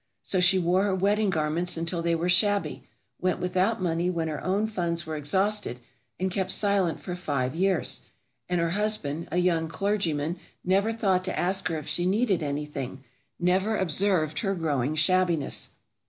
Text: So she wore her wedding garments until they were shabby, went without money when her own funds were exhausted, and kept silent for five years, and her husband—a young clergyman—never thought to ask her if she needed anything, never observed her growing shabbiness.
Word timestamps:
So 0.23 0.39
she 0.39 0.57
wore 0.57 0.85
her 0.85 0.95
wedding 0.95 1.29
garments 1.29 1.77
until 1.77 2.01
they 2.01 2.15
were 2.15 2.27
shabby, 2.27 2.87
went 3.19 3.37
without 3.37 3.79
money 3.83 4.09
when 4.09 4.29
her 4.29 4.43
own 4.43 4.65
funds 4.65 5.05
were 5.05 5.15
exhausted, 5.15 5.79
and 6.19 6.31
kept 6.31 6.49
silent 6.49 6.99
for 6.99 7.15
five 7.15 7.53
years, 7.53 8.01
and 8.49 8.59
her 8.59 8.71
husband—a 8.71 9.37
young 9.37 9.67
clergyman—never 9.67 10.91
thought 10.91 11.23
to 11.25 11.37
ask 11.39 11.67
her 11.67 11.77
if 11.77 11.87
she 11.87 12.07
needed 12.07 12.41
anything, 12.41 13.03
never 13.39 13.77
observed 13.77 14.39
her 14.39 14.55
growing 14.55 14.95
shabbiness. 14.95 15.69